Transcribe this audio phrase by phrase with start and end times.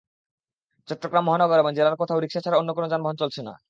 [0.87, 3.53] চট্টগ্রাম মহানগর এবং জেলার কোথাও রিকশা ছাড়া অন্য কোনো যানবাহন চলছে না।